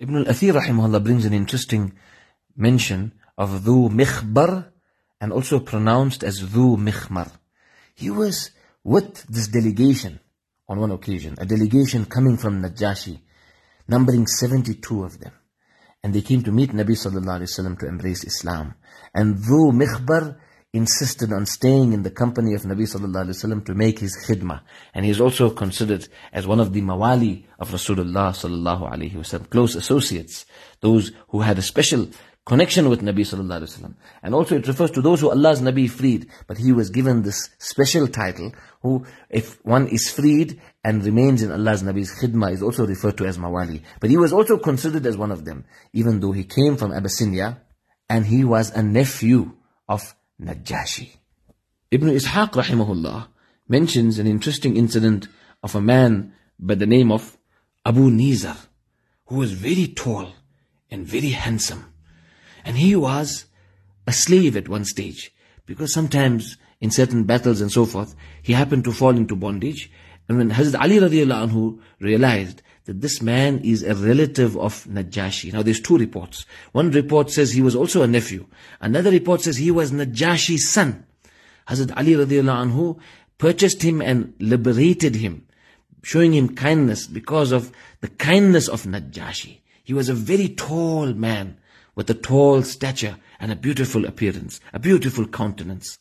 Ibn 0.00 0.16
al-Athir 0.16 0.54
rahimahullah 0.54 1.04
brings 1.04 1.24
an 1.24 1.32
interesting 1.32 1.92
mention 2.56 3.12
of 3.38 3.62
Dhu 3.62 3.88
Mikhbar 3.88 4.72
and 5.20 5.32
also 5.32 5.60
pronounced 5.60 6.24
as 6.24 6.42
Dhu 6.42 6.76
Mikhmar. 6.76 7.30
He 7.94 8.10
was 8.10 8.50
with 8.82 9.24
this 9.28 9.46
delegation 9.46 10.18
on 10.68 10.80
one 10.80 10.90
occasion, 10.90 11.36
a 11.38 11.46
delegation 11.46 12.06
coming 12.06 12.36
from 12.36 12.60
Najashi, 12.60 13.20
numbering 13.86 14.26
72 14.26 15.04
of 15.04 15.20
them. 15.20 15.32
And 16.02 16.12
they 16.12 16.22
came 16.22 16.42
to 16.42 16.50
meet 16.50 16.70
Nabi 16.70 16.96
sallallahu 16.96 17.42
alaihi 17.42 17.56
wasallam 17.56 17.78
to 17.78 17.86
embrace 17.86 18.24
Islam. 18.24 18.74
And 19.14 19.36
Dhu 19.36 19.70
Mikhbar 19.70 20.38
insisted 20.74 21.32
on 21.32 21.46
staying 21.46 21.92
in 21.92 22.02
the 22.02 22.10
company 22.10 22.52
of 22.52 22.62
Nabi 22.62 22.82
sallallahu 22.82 23.26
alaihi 23.26 23.44
wasallam 23.44 23.64
to 23.64 23.74
make 23.74 24.00
his 24.00 24.26
khidmah. 24.26 24.60
And 24.92 25.04
he 25.04 25.10
is 25.12 25.20
also 25.20 25.48
considered 25.50 26.08
as 26.32 26.48
one 26.48 26.58
of 26.58 26.72
the 26.72 26.82
mawali 26.82 27.44
of 27.60 27.70
Rasulullah 27.70 28.32
sallallahu 28.32 28.92
alaihi 28.92 29.12
wasallam, 29.12 29.48
close 29.48 29.76
associates, 29.76 30.44
those 30.80 31.12
who 31.28 31.42
had 31.42 31.58
a 31.58 31.62
special 31.62 32.08
connection 32.44 32.88
with 32.90 33.02
Nabi 33.02 33.20
sallallahu 33.20 33.62
alaihi 33.62 33.78
wasallam. 33.78 33.94
And 34.20 34.34
also 34.34 34.56
it 34.56 34.66
refers 34.66 34.90
to 34.90 35.00
those 35.00 35.20
who 35.20 35.30
Allah's 35.30 35.62
Nabi 35.62 35.88
freed, 35.88 36.28
but 36.48 36.58
he 36.58 36.72
was 36.72 36.90
given 36.90 37.22
this 37.22 37.50
special 37.58 38.08
title, 38.08 38.52
who 38.82 39.06
if 39.30 39.64
one 39.64 39.86
is 39.86 40.10
freed 40.10 40.60
and 40.82 41.04
remains 41.04 41.42
in 41.42 41.52
Allah's 41.52 41.84
Nabi's 41.84 42.20
khidmah 42.20 42.52
is 42.52 42.64
also 42.64 42.84
referred 42.84 43.16
to 43.18 43.26
as 43.26 43.38
mawali. 43.38 43.82
But 44.00 44.10
he 44.10 44.16
was 44.16 44.32
also 44.32 44.58
considered 44.58 45.06
as 45.06 45.16
one 45.16 45.30
of 45.30 45.44
them, 45.44 45.66
even 45.92 46.18
though 46.18 46.32
he 46.32 46.42
came 46.42 46.76
from 46.76 46.92
Abyssinia, 46.92 47.60
and 48.10 48.26
he 48.26 48.44
was 48.44 48.70
a 48.72 48.82
nephew 48.82 49.52
of 49.88 50.14
Najashi. 50.40 51.10
Ibn 51.90 52.08
Ishaq 52.08 52.50
rahimahullah 52.52 53.28
mentions 53.68 54.18
an 54.18 54.26
interesting 54.26 54.76
incident 54.76 55.28
of 55.62 55.74
a 55.74 55.80
man 55.80 56.32
by 56.58 56.74
the 56.74 56.86
name 56.86 57.12
of 57.12 57.36
Abu 57.86 58.10
Nizar, 58.10 58.56
who 59.26 59.36
was 59.36 59.52
very 59.52 59.86
tall 59.86 60.32
and 60.90 61.06
very 61.06 61.30
handsome. 61.30 61.92
And 62.64 62.76
he 62.76 62.96
was 62.96 63.46
a 64.06 64.12
slave 64.12 64.56
at 64.56 64.68
one 64.68 64.84
stage, 64.84 65.32
because 65.66 65.92
sometimes 65.92 66.56
in 66.80 66.90
certain 66.90 67.24
battles 67.24 67.60
and 67.60 67.70
so 67.70 67.84
forth, 67.84 68.14
he 68.42 68.52
happened 68.52 68.84
to 68.84 68.92
fall 68.92 69.16
into 69.16 69.36
bondage. 69.36 69.90
And 70.28 70.38
when 70.38 70.50
Hazrat 70.50 70.80
Ali 70.80 70.96
radiallahu 70.98 71.50
anhu 71.50 71.78
realized 72.00 72.62
that 72.84 73.00
this 73.00 73.22
man 73.22 73.60
is 73.64 73.82
a 73.82 73.94
relative 73.94 74.56
of 74.58 74.84
Najashi. 74.84 75.52
Now 75.52 75.62
there's 75.62 75.80
two 75.80 75.96
reports. 75.96 76.44
One 76.72 76.90
report 76.90 77.30
says 77.30 77.52
he 77.52 77.62
was 77.62 77.74
also 77.74 78.02
a 78.02 78.06
nephew. 78.06 78.46
Another 78.80 79.10
report 79.10 79.40
says 79.40 79.56
he 79.56 79.70
was 79.70 79.90
Najashi's 79.90 80.70
son. 80.70 81.06
Hazrat 81.68 81.96
Ali 81.96 82.12
radiallahu 82.12 82.72
anhu 82.72 82.98
purchased 83.38 83.82
him 83.82 84.02
and 84.02 84.34
liberated 84.38 85.16
him, 85.16 85.46
showing 86.02 86.34
him 86.34 86.54
kindness 86.54 87.06
because 87.06 87.52
of 87.52 87.72
the 88.00 88.08
kindness 88.08 88.68
of 88.68 88.82
Najashi. 88.82 89.60
He 89.82 89.94
was 89.94 90.08
a 90.08 90.14
very 90.14 90.48
tall 90.48 91.12
man 91.14 91.58
with 91.94 92.10
a 92.10 92.14
tall 92.14 92.62
stature 92.62 93.16
and 93.40 93.50
a 93.50 93.56
beautiful 93.56 94.04
appearance, 94.04 94.60
a 94.72 94.78
beautiful 94.78 95.26
countenance. 95.26 95.98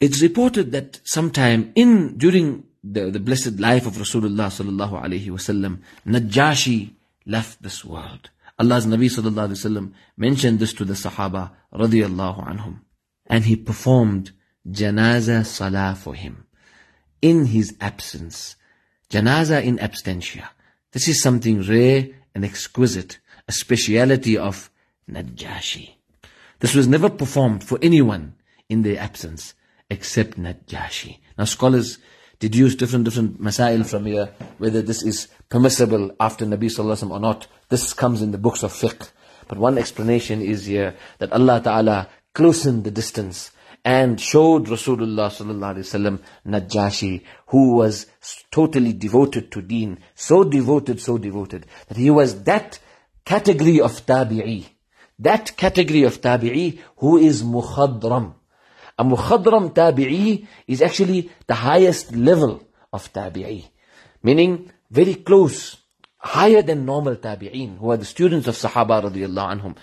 It's 0.00 0.22
reported 0.22 0.72
that 0.72 1.00
sometime 1.04 1.72
in, 1.74 2.16
during 2.18 2.64
the, 2.92 3.10
the 3.10 3.20
blessed 3.20 3.58
life 3.60 3.86
of 3.86 3.94
Rasulullah 3.94 4.48
sallallahu 4.48 5.02
alaihi 5.02 5.26
wasallam, 5.26 5.80
Najashi 6.06 6.90
left 7.26 7.62
this 7.62 7.84
world. 7.84 8.30
Allah's 8.58 8.86
Nabi 8.86 9.06
sallallahu 9.06 9.48
alaihi 9.48 9.66
wasallam 9.66 9.92
mentioned 10.16 10.58
this 10.58 10.72
to 10.74 10.84
the 10.84 10.94
Sahaba 10.94 11.52
radiyallahu 11.72 12.48
anhum. 12.48 12.80
And 13.26 13.44
he 13.44 13.56
performed 13.56 14.32
janaza 14.66 15.44
salah 15.44 15.94
for 15.94 16.14
him 16.14 16.46
in 17.20 17.46
his 17.46 17.76
absence. 17.80 18.56
Janaza 19.10 19.62
in 19.62 19.78
absentia. 19.78 20.48
This 20.92 21.08
is 21.08 21.22
something 21.22 21.62
rare 21.62 22.08
and 22.34 22.44
exquisite, 22.44 23.18
a 23.46 23.52
speciality 23.52 24.36
of 24.36 24.70
Najashi. 25.10 25.94
This 26.60 26.74
was 26.74 26.88
never 26.88 27.08
performed 27.10 27.62
for 27.62 27.78
anyone 27.82 28.34
in 28.68 28.82
their 28.82 28.98
absence 28.98 29.54
except 29.90 30.38
Najashi. 30.38 31.18
Now 31.36 31.44
scholars 31.44 31.98
deduce 32.38 32.74
different 32.74 33.04
different 33.04 33.40
masail 33.40 33.84
from 33.86 34.06
here, 34.06 34.30
whether 34.58 34.82
this 34.82 35.02
is 35.02 35.28
permissible 35.48 36.14
after 36.20 36.44
Nabi 36.44 36.64
Sallallahu 36.64 36.96
Alaihi 36.96 37.08
Wasallam 37.08 37.10
or 37.10 37.20
not. 37.20 37.46
This 37.68 37.92
comes 37.92 38.22
in 38.22 38.32
the 38.32 38.38
books 38.38 38.62
of 38.62 38.72
fiqh. 38.72 39.10
But 39.48 39.58
one 39.58 39.78
explanation 39.78 40.42
is 40.42 40.66
here 40.66 40.94
that 41.18 41.32
Allah 41.32 41.60
Ta'ala 41.62 42.08
closened 42.34 42.84
the 42.84 42.90
distance 42.90 43.50
and 43.84 44.20
showed 44.20 44.66
Rasulullah 44.66 45.30
Sallallahu 45.30 45.76
Alaihi 45.76 45.86
Wasallam 45.88 46.20
Najashi, 46.46 47.22
who 47.46 47.76
was 47.76 48.06
totally 48.50 48.92
devoted 48.92 49.50
to 49.52 49.62
deen, 49.62 49.98
so 50.14 50.44
devoted, 50.44 51.00
so 51.00 51.16
devoted, 51.16 51.66
that 51.88 51.96
he 51.96 52.10
was 52.10 52.44
that 52.44 52.78
category 53.24 53.80
of 53.80 54.04
tabi'i, 54.04 54.66
that 55.18 55.56
category 55.56 56.02
of 56.02 56.20
tabi'i 56.20 56.78
who 56.98 57.16
is 57.16 57.42
mukhadram. 57.42 58.34
A 58.98 59.04
mukhadram 59.04 59.72
tabi'i 59.72 60.46
is 60.66 60.82
actually 60.82 61.30
the 61.46 61.54
highest 61.54 62.14
level 62.14 62.66
of 62.92 63.12
tabi'i. 63.12 63.64
Meaning, 64.22 64.72
very 64.90 65.14
close, 65.14 65.76
higher 66.16 66.62
than 66.62 66.84
normal 66.84 67.16
tabi'in, 67.16 67.78
who 67.78 67.90
are 67.92 67.96
the 67.96 68.04
students 68.04 68.48
of 68.48 68.56
Sahaba 68.56 69.02
radiallahu 69.04 69.60
anhum. 69.60 69.76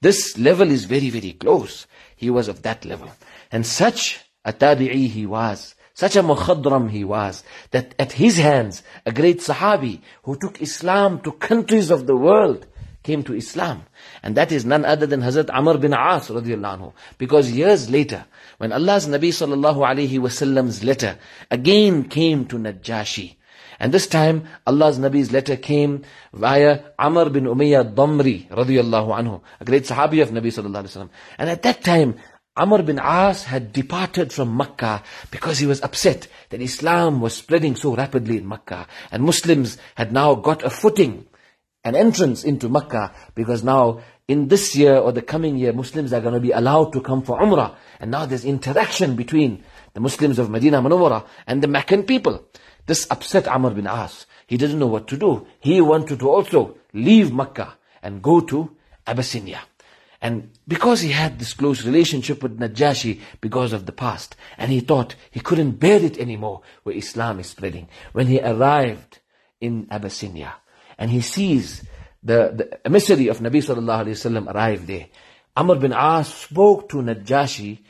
This 0.00 0.38
level 0.38 0.70
is 0.70 0.84
very, 0.84 1.10
very 1.10 1.32
close. 1.32 1.86
He 2.16 2.30
was 2.30 2.48
of 2.48 2.62
that 2.62 2.84
level. 2.84 3.10
And 3.50 3.66
such 3.66 4.20
a 4.44 4.52
tabi'i 4.52 5.08
he 5.08 5.26
was, 5.26 5.74
such 5.92 6.16
a 6.16 6.22
mukhadram 6.22 6.90
he 6.90 7.04
was, 7.04 7.44
that 7.72 7.94
at 7.98 8.12
his 8.12 8.38
hands, 8.38 8.82
a 9.04 9.12
great 9.12 9.40
sahabi 9.40 10.00
who 10.22 10.36
took 10.36 10.62
Islam 10.62 11.20
to 11.20 11.32
countries 11.32 11.90
of 11.90 12.06
the 12.06 12.16
world, 12.16 12.66
came 13.02 13.22
to 13.24 13.34
Islam. 13.34 13.84
And 14.22 14.36
that 14.36 14.52
is 14.52 14.64
none 14.64 14.84
other 14.84 15.06
than 15.06 15.22
Hazrat 15.22 15.50
Amr 15.52 15.78
bin 15.78 15.92
As 15.94 16.28
anhu. 16.28 16.92
Because 17.18 17.50
years 17.50 17.90
later, 17.90 18.24
when 18.58 18.72
Allah's 18.72 19.06
Nabi 19.06 19.28
sallallahu 19.28 19.78
alayhi 19.78 20.18
wasallam's 20.18 20.84
letter 20.84 21.18
again 21.50 22.04
came 22.08 22.46
to 22.46 22.56
Najashi, 22.56 23.36
and 23.80 23.92
this 23.92 24.06
time 24.06 24.44
Allah's 24.64 24.98
Nabi's 24.98 25.32
letter 25.32 25.56
came 25.56 26.04
via 26.32 26.80
Amr 26.98 27.30
bin 27.30 27.44
Umayyah 27.44 27.94
Damri 27.94 28.48
anhu, 28.48 29.40
a 29.58 29.64
great 29.64 29.84
sahabi 29.84 30.22
of 30.22 30.30
Nabi 30.30 30.46
sallallahu 30.46 30.84
alayhi 30.84 30.96
wasallam. 30.96 31.10
And 31.38 31.50
at 31.50 31.62
that 31.62 31.82
time, 31.82 32.16
Amr 32.54 32.82
bin 32.82 33.00
As 33.02 33.44
had 33.44 33.72
departed 33.72 34.32
from 34.32 34.54
Makkah 34.54 35.02
because 35.30 35.58
he 35.58 35.66
was 35.66 35.80
upset 35.80 36.28
that 36.50 36.60
Islam 36.60 37.20
was 37.20 37.34
spreading 37.34 37.74
so 37.74 37.96
rapidly 37.96 38.36
in 38.36 38.46
Makkah 38.46 38.86
and 39.10 39.22
Muslims 39.24 39.78
had 39.94 40.12
now 40.12 40.34
got 40.34 40.62
a 40.62 40.68
footing 40.68 41.26
an 41.84 41.96
entrance 41.96 42.44
into 42.44 42.68
Makkah 42.68 43.12
because 43.34 43.64
now 43.64 44.00
in 44.28 44.48
this 44.48 44.76
year 44.76 44.96
or 44.96 45.12
the 45.12 45.22
coming 45.22 45.56
year 45.56 45.72
Muslims 45.72 46.12
are 46.12 46.20
going 46.20 46.34
to 46.34 46.40
be 46.40 46.52
allowed 46.52 46.92
to 46.92 47.00
come 47.00 47.22
for 47.22 47.40
Umrah 47.40 47.74
and 48.00 48.10
now 48.10 48.26
there's 48.26 48.44
interaction 48.44 49.16
between 49.16 49.64
the 49.94 50.00
Muslims 50.00 50.38
of 50.38 50.50
Medina 50.50 50.80
Munawwara 50.80 51.26
and 51.46 51.62
the 51.62 51.68
Meccan 51.68 52.04
people. 52.04 52.44
This 52.86 53.06
upset 53.10 53.48
Amr 53.48 53.70
bin 53.70 53.86
As. 53.86 54.26
He 54.46 54.56
didn't 54.56 54.78
know 54.78 54.86
what 54.86 55.08
to 55.08 55.16
do. 55.16 55.46
He 55.60 55.80
wanted 55.80 56.20
to 56.20 56.30
also 56.30 56.76
leave 56.92 57.32
Makkah 57.32 57.74
and 58.02 58.22
go 58.22 58.40
to 58.40 58.76
Abyssinia. 59.06 59.60
And 60.20 60.50
because 60.68 61.00
he 61.00 61.10
had 61.10 61.38
this 61.38 61.52
close 61.52 61.84
relationship 61.84 62.42
with 62.42 62.58
Najashi 62.58 63.20
because 63.40 63.72
of 63.72 63.86
the 63.86 63.92
past, 63.92 64.36
and 64.56 64.70
he 64.70 64.78
thought 64.78 65.16
he 65.32 65.40
couldn't 65.40 65.80
bear 65.80 66.00
it 66.00 66.16
anymore 66.16 66.62
where 66.84 66.94
Islam 66.94 67.40
is 67.40 67.48
spreading. 67.48 67.88
When 68.12 68.28
he 68.28 68.40
arrived 68.40 69.18
in 69.60 69.88
Abyssinia, 69.90 70.54
and 71.02 71.10
he 71.10 71.20
sees 71.20 71.82
the, 72.22 72.52
the 72.54 72.86
emissary 72.86 73.26
of 73.26 73.40
Nabi 73.40 73.56
sallallahu 73.56 74.04
alayhi 74.04 74.14
wasallam 74.14 74.54
arrive 74.54 74.86
there. 74.86 75.08
Amr 75.56 75.74
bin 75.74 75.92
As 75.92 76.32
spoke 76.32 76.88
to 76.90 76.98
Najashi, 76.98 77.80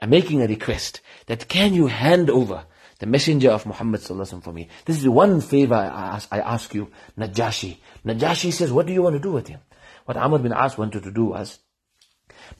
uh, 0.00 0.06
making 0.06 0.42
a 0.42 0.46
request 0.46 1.00
that 1.26 1.48
can 1.48 1.74
you 1.74 1.88
hand 1.88 2.30
over 2.30 2.64
the 3.00 3.06
messenger 3.06 3.50
of 3.50 3.66
Muhammad 3.66 4.00
sallallahu 4.00 4.44
for 4.44 4.52
me? 4.52 4.68
This 4.84 4.98
is 4.98 5.02
the 5.02 5.10
one 5.10 5.40
favor 5.40 5.74
I 5.74 5.86
ask, 6.14 6.28
I 6.30 6.38
ask 6.38 6.72
you, 6.72 6.88
Najashi. 7.18 7.78
Najashi 8.06 8.52
says, 8.52 8.70
what 8.70 8.86
do 8.86 8.92
you 8.92 9.02
want 9.02 9.16
to 9.16 9.20
do 9.20 9.32
with 9.32 9.48
him? 9.48 9.58
What 10.04 10.16
Amr 10.16 10.38
bin 10.38 10.52
As 10.52 10.78
wanted 10.78 11.02
to 11.02 11.10
do 11.10 11.24
was, 11.24 11.58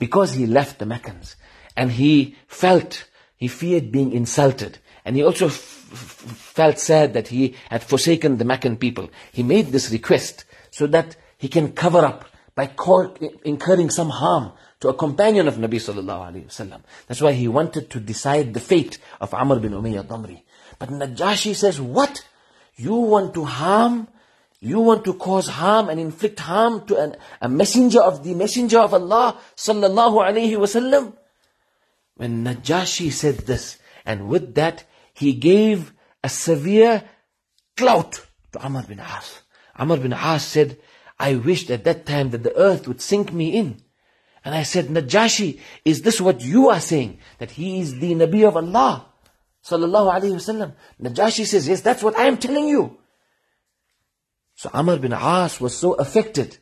because 0.01 0.33
he 0.33 0.47
left 0.47 0.81
the 0.81 0.87
Meccans, 0.87 1.37
and 1.77 1.93
he 1.93 2.35
felt, 2.49 3.09
he 3.37 3.47
feared 3.47 3.93
being 3.93 4.11
insulted, 4.11 4.79
and 5.05 5.15
he 5.15 5.23
also 5.23 5.49
felt 5.93 6.79
sad 6.79 7.15
that 7.15 7.29
he 7.29 7.55
had 7.71 7.83
forsaken 7.83 8.39
the 8.39 8.45
Meccan 8.45 8.77
people. 8.77 9.11
He 9.33 9.43
made 9.43 9.69
this 9.69 9.91
request 9.91 10.45
so 10.71 10.87
that 10.89 11.17
he 11.39 11.49
can 11.49 11.73
cover 11.73 12.05
up 12.05 12.25
by 12.55 12.71
incurring 13.45 13.91
some 13.91 14.11
harm 14.11 14.53
to 14.81 14.89
a 14.89 14.95
companion 14.95 15.49
of 15.49 15.57
Nabi 15.57 15.75
sallallahu 15.75 16.33
alaihi 16.33 16.47
wasallam. 16.47 16.83
That's 17.07 17.21
why 17.21 17.33
he 17.33 17.49
wanted 17.49 17.89
to 17.91 18.01
decide 18.01 18.53
the 18.53 18.61
fate 18.61 18.99
of 19.21 19.33
Amr 19.33 19.59
bin 19.61 19.73
Umayyah 19.73 20.07
Damri. 20.07 20.43
But 20.79 20.91
Najashi 20.91 21.55
says, 21.55 21.81
what? 21.81 22.27
You 22.77 22.95
want 22.95 23.35
to 23.35 23.45
harm? 23.45 24.09
You 24.61 24.81
want 24.81 25.05
to 25.05 25.15
cause 25.15 25.49
harm 25.49 25.89
and 25.89 26.01
inflict 26.01 26.41
harm 26.41 26.87
to 26.87 26.97
an, 26.97 27.17
a 27.41 27.49
messenger 27.49 28.01
of 28.01 28.25
the 28.25 28.35
messenger 28.35 28.79
of 28.79 28.95
Allah 28.95 29.39
sallallahu 29.57 30.23
alaihi 30.29 30.57
wasallam? 30.57 31.15
When 32.17 32.45
Najashi 32.45 33.11
said 33.13 33.39
this, 33.39 33.79
and 34.05 34.29
with 34.29 34.55
that 34.55 34.85
he 35.15 35.35
gave 35.35 35.93
a 36.23 36.29
severe 36.29 37.05
clout 37.77 38.25
to 38.53 38.61
Amr 38.61 38.83
bin 38.83 39.01
As. 39.01 39.41
Amr 39.77 39.97
bin 39.97 40.13
As 40.13 40.45
said, 40.45 40.79
I 41.19 41.37
wished 41.37 41.71
at 41.71 41.85
that 41.85 42.07
time 42.07 42.31
that 42.31 42.43
the 42.43 42.57
earth 42.57 42.89
would 42.89 43.01
sink 43.01 43.33
me 43.33 43.57
in. 43.57 43.83
And 44.45 44.55
I 44.55 44.65
said, 44.65 44.87
Najashi, 44.89 45.61
is 45.85 46.03
this 46.03 46.21
what 46.21 46.41
you 46.41 46.69
are 46.69 46.81
saying? 46.81 47.19
That 47.39 47.53
he 47.53 47.81
is 47.81 47.99
the 48.01 48.13
Nabi 48.15 48.47
of 48.47 48.57
Allah? 48.57 49.07
Sallallahu 49.65 50.13
alayhi 50.13 50.35
wasallam. 50.35 50.75
Najashi 51.01 51.47
says, 51.47 51.69
yes, 51.69 51.81
that's 51.81 52.03
what 52.03 52.17
I 52.17 52.25
am 52.25 52.39
telling 52.39 52.69
you. 52.69 52.99
So 54.57 54.71
Amr 54.73 54.97
bin 54.97 55.13
As 55.13 55.61
was 55.61 55.77
so 55.77 55.95
affected 55.95 56.59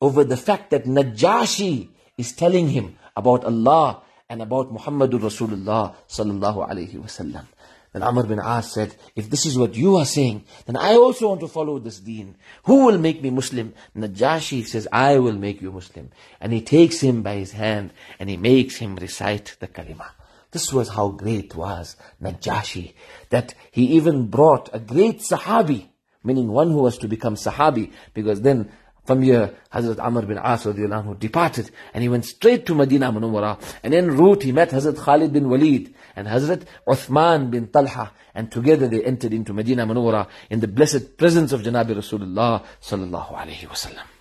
over 0.00 0.24
the 0.24 0.36
fact 0.36 0.70
that 0.70 0.84
Najashi 0.84 1.90
is 2.16 2.32
telling 2.32 2.68
him 2.68 2.96
about 3.16 3.44
Allah 3.44 4.02
and 4.28 4.42
about 4.42 4.72
Muhammadur 4.72 5.20
Rasulullah 5.20 5.94
sallallahu 6.08 6.68
alayhi 6.68 6.94
wasallam. 6.94 7.46
Then 7.92 8.02
Amr 8.02 8.24
bin 8.24 8.38
As 8.38 8.72
said, 8.72 8.94
if 9.16 9.30
this 9.30 9.46
is 9.46 9.56
what 9.56 9.74
you 9.74 9.96
are 9.96 10.04
saying, 10.04 10.44
then 10.66 10.76
I 10.76 10.94
also 10.94 11.28
want 11.28 11.40
to 11.40 11.48
follow 11.48 11.78
this 11.78 12.00
deen. 12.00 12.36
Who 12.64 12.86
will 12.86 12.98
make 12.98 13.22
me 13.22 13.30
Muslim? 13.30 13.72
Najashi 13.96 14.66
says, 14.66 14.86
I 14.92 15.18
will 15.18 15.32
make 15.32 15.62
you 15.62 15.72
Muslim. 15.72 16.10
And 16.40 16.52
he 16.52 16.60
takes 16.60 17.00
him 17.00 17.22
by 17.22 17.36
his 17.36 17.52
hand 17.52 17.92
and 18.18 18.28
he 18.28 18.36
makes 18.36 18.76
him 18.76 18.96
recite 18.96 19.56
the 19.60 19.68
kalima. 19.68 20.10
This 20.50 20.72
was 20.72 20.90
how 20.90 21.08
great 21.08 21.54
was 21.54 21.96
Najashi, 22.22 22.94
that 23.30 23.54
he 23.70 23.84
even 23.96 24.28
brought 24.28 24.70
a 24.72 24.78
great 24.78 25.20
Sahabi, 25.20 25.88
meaning 26.24 26.48
one 26.48 26.70
who 26.70 26.78
was 26.78 26.96
to 26.98 27.08
become 27.08 27.34
Sahabi, 27.34 27.92
because 28.14 28.40
then 28.40 28.70
from 29.08 29.22
here, 29.22 29.54
Hazrat 29.72 29.98
Amr 30.00 30.26
bin 30.26 30.36
As 30.36 30.64
anhu 30.66 31.18
departed 31.18 31.70
and 31.94 32.02
he 32.02 32.10
went 32.10 32.26
straight 32.26 32.66
to 32.66 32.74
Medina 32.74 33.10
Munawwara. 33.10 33.58
And 33.82 33.94
en 33.94 34.10
route 34.10 34.42
he 34.42 34.52
met 34.52 34.68
Hazrat 34.68 34.98
Khalid 34.98 35.32
bin 35.32 35.48
Walid 35.48 35.94
and 36.14 36.28
Hazrat 36.28 36.64
Uthman 36.86 37.50
bin 37.50 37.68
Talha. 37.68 38.12
And 38.34 38.52
together 38.52 38.86
they 38.86 39.02
entered 39.02 39.32
into 39.32 39.54
Medina 39.54 39.86
Munawwara 39.86 40.28
in 40.50 40.60
the 40.60 40.68
blessed 40.68 41.16
presence 41.16 41.52
of 41.52 41.62
Janabi 41.62 41.96
Rasulullah 41.96 42.62
sallallahu 42.82 43.34
alayhi 43.34 43.66
wasallam. 43.66 44.17